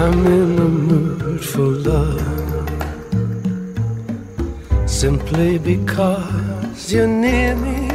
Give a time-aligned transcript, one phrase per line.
[0.00, 2.22] I'm in the mood for love
[4.88, 7.90] simply because you're near me.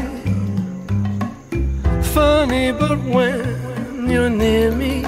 [2.13, 5.05] Funny, but when you're near me,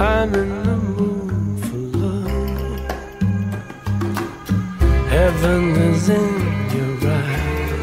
[0.00, 2.80] I'm in the mood for love.
[5.10, 6.32] Heaven is in
[6.76, 7.82] your eyes,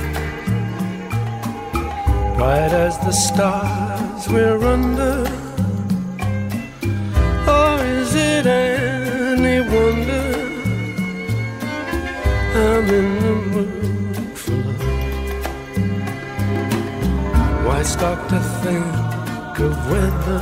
[2.37, 5.26] bright as the stars we're under
[12.57, 15.27] I'm in the mood for love?
[17.65, 20.41] Why stop to think of whether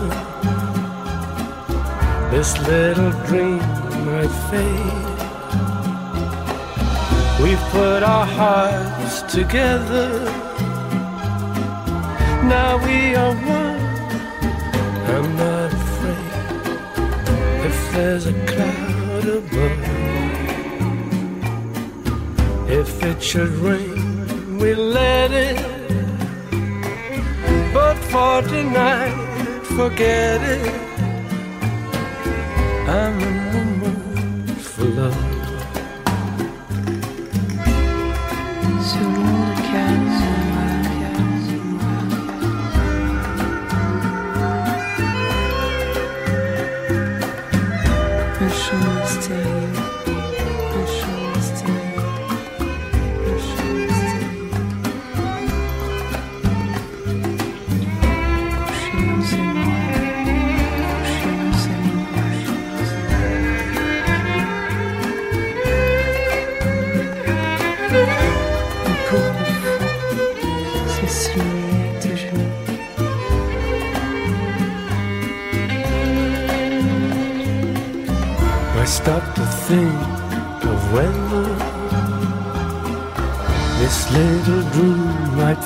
[2.31, 3.59] this little dream
[4.05, 5.16] might fade?
[7.43, 10.09] We've put our hearts together.
[12.47, 13.81] Now we are one.
[15.13, 16.33] I'm not afraid
[17.69, 20.14] if there's a cloud above.
[22.88, 25.58] If it should rain, we let it.
[27.73, 29.17] But for tonight,
[29.75, 30.72] forget it.
[32.88, 35.36] I'm in the mood for love.
[38.89, 40.25] Selon le calme.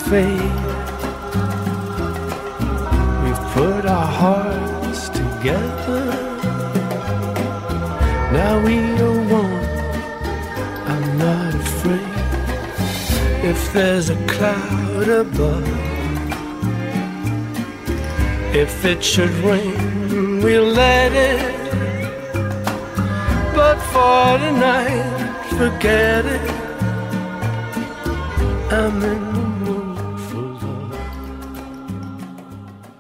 [0.10, 0.42] Fade.
[3.24, 6.06] We've put our hearts together.
[8.34, 9.66] Now we are one.
[10.92, 15.68] I'm not afraid if there's a cloud above.
[18.54, 21.60] If it should rain, we'll let it
[23.60, 26.50] but for tonight, forget it.
[28.72, 29.49] I'm in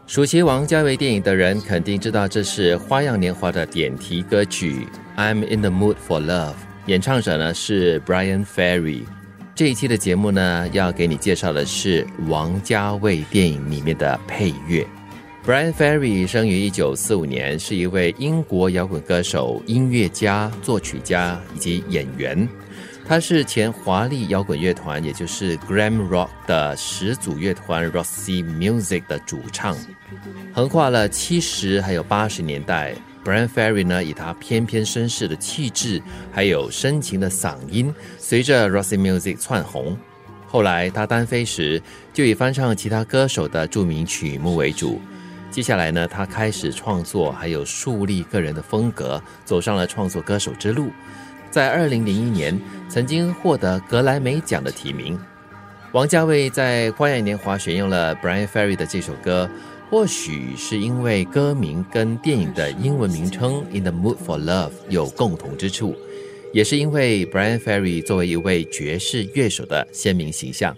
[0.09, 4.87] 熟悉王家卫电影的人肯定知道，这是《花样年华》的点题歌曲
[5.21, 6.53] 《I'm in the Mood for Love》，
[6.87, 9.03] 演唱者呢是 Brian Ferry。
[9.53, 14.83] 这一期的节目呢，要给你介绍的是王家卫电影里面的配乐。
[15.45, 22.49] Brian Ferry 生于一九四五年，是一位英国摇滚歌手、音乐家、作曲家以及演员。
[23.09, 29.75] 他是前华丽摇滚乐团，也就是 Glam Rock 的始祖乐团 Roxy Music 的主唱。
[30.53, 32.93] 横跨了七十还有八十年代
[33.25, 35.99] ，Brian Ferry 呢，以他翩翩绅士的气质，
[36.31, 39.97] 还有深情的嗓音，随着 Roxy Music 窜红。
[40.45, 41.81] 后来他单飞时，
[42.13, 45.01] 就以翻唱其他歌手的著名曲目为主。
[45.49, 50.91] 接下来呢，他开始创作，还有树立个人的风格，走上了创作歌手之路。
[51.49, 55.19] 在二零零一年，曾经获得格莱美奖的提名。
[55.91, 59.49] 王家卫在《花样年华》选用了 Brian Ferry 的这首歌，
[59.89, 65.95] 或许是因为歌名跟电影的英文名称《In the Mood for Love》有共同之处，
[66.53, 70.75] 也是因为 Brian Ferry 作为一位爵士乐手的鲜明形象。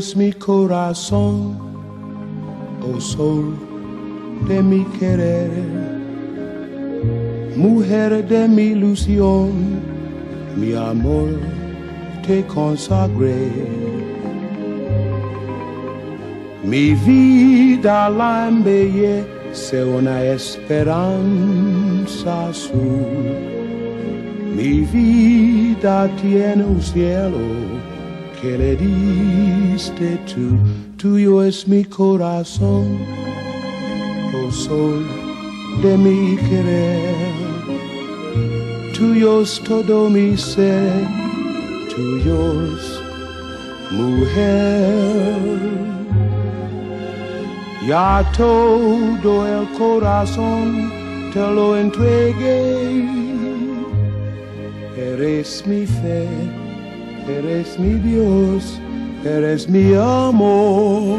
[0.00, 1.58] Es mi corazón,
[2.82, 3.54] oh sol
[4.48, 5.50] de mi querer,
[7.54, 9.50] mujer de mi ilusión,
[10.56, 11.28] mi amor
[12.26, 13.50] te consagré.
[16.64, 23.04] Mi vida la embellece una esperanza azul.
[24.56, 27.79] Mi vida tiene un cielo
[28.40, 30.58] que le diste tú.
[30.96, 32.98] Tuyo es mi corazón,
[34.34, 35.06] oh sol
[35.82, 37.30] de mi querer.
[38.96, 41.06] Tuyo es todo mi ser,
[41.94, 43.02] tuyos,
[43.90, 45.80] mujer.
[47.86, 50.92] Ya todo el corazón
[51.32, 53.08] te lo entregué.
[54.96, 56.28] Eres mi fe,
[57.38, 58.80] eres mi Dios,
[59.24, 61.18] eres mi amor.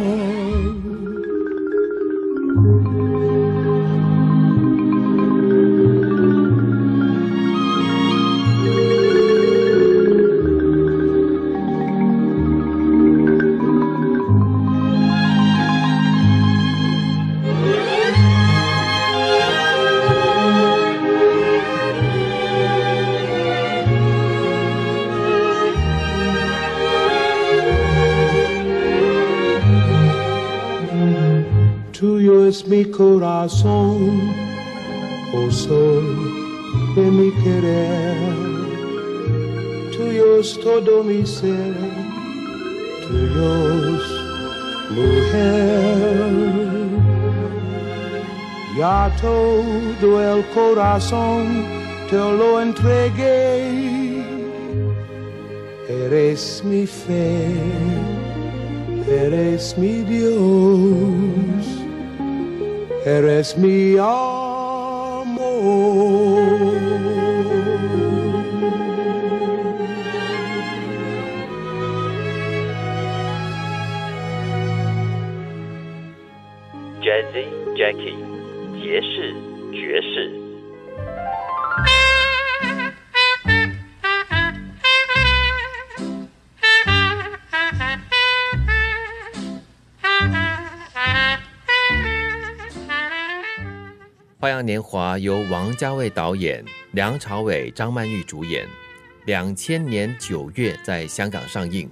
[32.71, 34.31] Mi corazón,
[35.33, 36.05] oh sol
[36.95, 38.15] de mi querer.
[39.91, 41.75] Tuyo es todo mi ser,
[43.05, 43.51] tuyo
[43.91, 44.05] es
[44.97, 46.31] mujer.
[48.79, 51.65] Ya todo el corazón
[52.09, 54.23] te lo entregué.
[55.89, 57.51] Eres mi fe,
[59.09, 61.80] eres mi Dios,
[63.04, 64.76] eres mi amor.
[77.02, 77.46] Jazzy
[77.76, 78.16] Jackie，
[78.82, 79.34] 爵士
[79.72, 80.39] 爵士。
[94.51, 96.61] 花样年华由王家卫导演，
[96.91, 98.67] 梁朝伟、张曼玉主演，
[99.23, 101.89] 两千年九月在香港上映。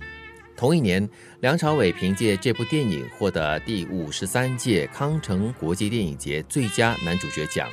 [0.58, 1.08] 同一年，
[1.40, 7.70] 梁朝伟凭借这部电影获得第五十三届康城国际电影节最佳男主角奖。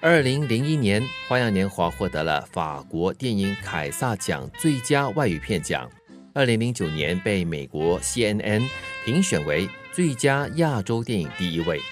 [0.00, 5.90] 二零零一年，《花样年华》获得了法国电影凯撒奖最佳外语片奖。
[6.34, 8.62] 二零零九年，被美国 CNN
[9.04, 11.80] 评选为最佳亚洲电影第一位。《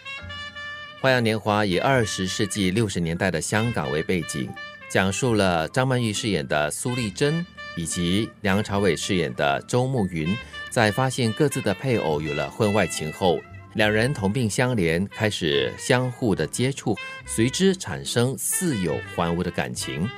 [1.03, 4.49] 花样年华》以二十世纪六十年代的香港为背景，
[4.89, 7.45] 讲述了张曼玉饰演的苏丽珍
[7.77, 10.33] 以及梁朝伟饰演的周慕云，
[10.71, 13.41] 在发现各自的配偶有了婚外情后，
[13.75, 16.97] 两人同病相怜，开始相互的接触，
[17.27, 20.09] 随之产生似有还无的感情。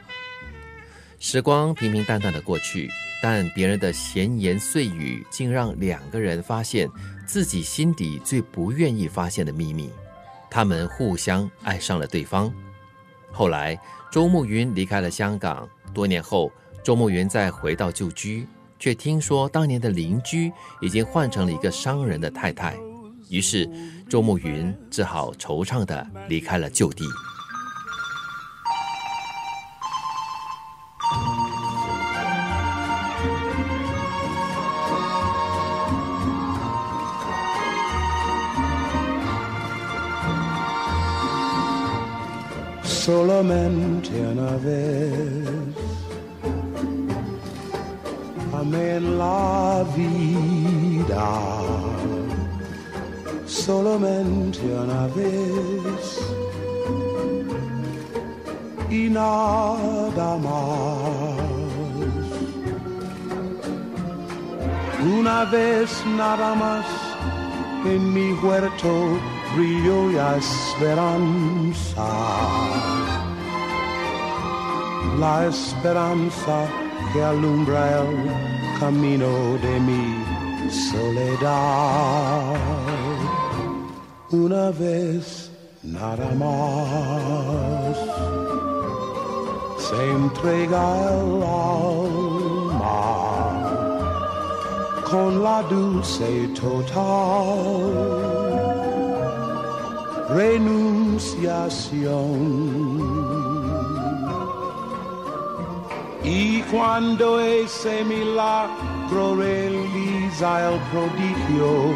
[1.18, 2.90] 时光平平淡淡的过去，
[3.22, 6.86] 但别人的闲言碎语竟让两个人发现
[7.26, 9.90] 自己心底最不愿意发现的秘密。
[10.54, 12.48] 他们互相爱上了对方。
[13.32, 13.76] 后来，
[14.12, 15.68] 周慕云离开了香港。
[15.92, 16.48] 多年后，
[16.80, 18.46] 周慕云再回到旧居，
[18.78, 22.76] 却听说当年的邻居已经换成了一个商人的太太。
[23.28, 23.68] 于是，
[24.08, 27.04] 周慕云只好惆怅地离开了旧地。
[43.44, 45.48] Solamente una vez.
[48.58, 51.30] Amé en la vida,
[53.46, 56.20] solamente una vez.
[58.90, 61.44] Y nada más.
[65.18, 66.86] Una vez nada más
[67.84, 69.18] en mi huerto
[69.54, 72.06] brilló la esperanza.
[75.18, 76.66] La esperanza
[77.12, 78.30] que alumbra el
[78.80, 79.28] camino
[79.62, 80.24] de mi
[80.70, 82.54] soledad.
[84.30, 85.50] Una vez
[85.82, 87.96] nada más
[89.78, 93.00] se entrega el alma
[95.10, 98.34] con la dulce total
[100.30, 102.93] renunciación.
[106.24, 111.94] Y cuando ese milagro realiza el prodigio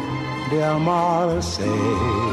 [0.51, 2.29] de Marseille.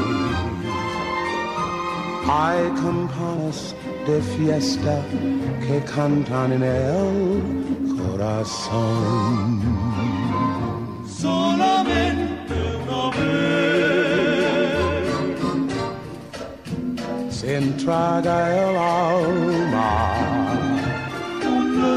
[2.29, 3.73] Hay campanas
[4.05, 5.01] de fiesta
[5.65, 7.41] que cantan en el
[7.97, 9.61] corazón.
[11.07, 12.53] Solamente
[12.87, 13.17] una vez
[17.29, 18.37] se entraga
[18.69, 20.76] el alma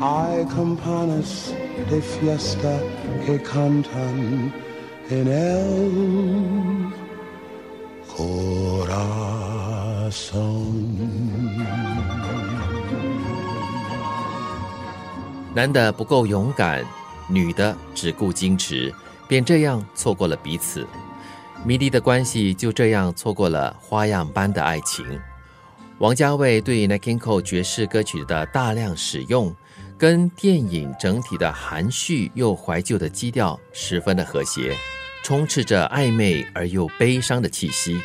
[0.00, 1.52] Hay campanas
[1.90, 2.80] de fiesta
[3.26, 4.52] que cantan
[5.10, 6.92] en el
[8.16, 8.94] corazón.
[15.52, 16.84] 男的不够勇敢，
[17.28, 18.94] 女的只顾矜持，
[19.26, 20.86] 便这样错过了彼此。
[21.64, 25.04] 迷离的关系就这样错过了花样般的爱情。
[25.98, 29.52] 王家卫对 n a k i n c o 爵士歌曲的大量使用，
[29.98, 34.72] 跟电影整体的含蓄又怀旧的基调十分的和谐，
[35.24, 37.94] 充斥着暧昧而又悲伤的气息。《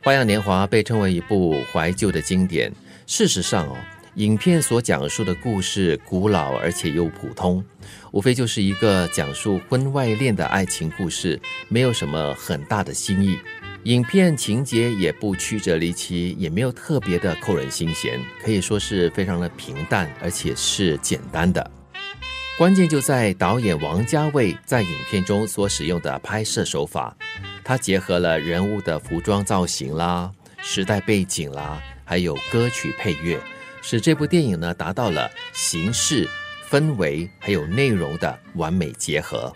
[0.00, 2.72] 花样年华》被称为一部怀旧的经典。
[3.04, 3.76] 事实上哦，
[4.14, 7.64] 影片所讲述的故事古老而且又普通，
[8.12, 13.36] 无非就是一个讲述婚外恋的爱情故事，没有什么很大的新意。
[13.84, 21.70] 影片情节也不曲折离奇，也没有特别的扣人心弦，可以说是非常的平淡，而且是简单的。
[22.56, 27.14] 关键就在导演王家卫在影片中所使用的拍摄手法，
[27.62, 33.38] 他结合了人物的服装造型啦、时代背景啦，还有歌曲配乐，
[33.82, 36.26] 使这部电影呢达到了形式、
[36.70, 39.54] 氛围还有内容的完美结合。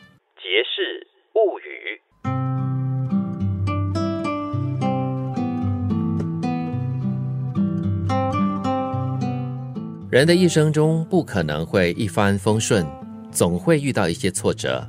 [10.11, 12.87] 人的一生中不可能会一帆风顺，
[13.31, 14.87] 总会遇到一些挫折。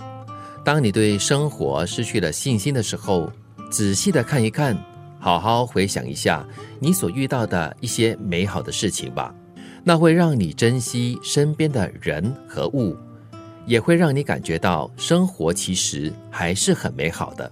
[0.63, 3.29] 当你对生活失去了信心的时候，
[3.69, 4.77] 仔细的看一看，
[5.19, 6.47] 好好回想一下
[6.79, 9.35] 你所遇到的一些美好的事情吧，
[9.83, 12.95] 那会让你珍惜身边的人和物，
[13.65, 17.51] 也会让你感觉到生活其实还是很美好的。